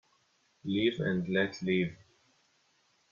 Live 0.65 0.99
and 1.01 1.29
let 1.29 1.61
live. 1.61 1.93